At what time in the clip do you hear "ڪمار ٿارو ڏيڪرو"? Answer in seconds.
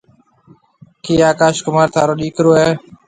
1.65-2.51